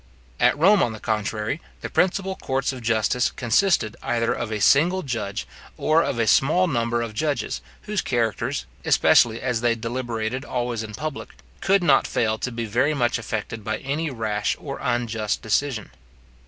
At 0.39 0.57
Rome, 0.57 0.81
on 0.81 0.93
the 0.93 0.99
contrary, 0.99 1.61
the 1.81 1.89
principal 1.91 2.35
courts 2.35 2.73
of 2.73 2.81
justice 2.81 3.29
consisted 3.29 3.95
either 4.01 4.33
of 4.33 4.51
a 4.51 4.59
single 4.59 5.03
judge, 5.03 5.45
or 5.77 6.01
of 6.01 6.17
a 6.17 6.25
small 6.25 6.65
number 6.65 7.03
of 7.03 7.13
judges, 7.13 7.61
whose 7.83 8.01
characters, 8.01 8.65
especially 8.83 9.39
as 9.43 9.61
they 9.61 9.75
deliberated 9.75 10.43
always 10.43 10.81
in 10.81 10.95
public, 10.95 11.29
could 11.59 11.83
not 11.83 12.07
fail 12.07 12.39
to 12.39 12.51
be 12.51 12.65
very 12.65 12.95
much 12.95 13.19
affected 13.19 13.63
by 13.63 13.77
any 13.77 14.09
rash 14.09 14.55
or 14.59 14.79
unjust 14.81 15.43
decision. 15.43 15.91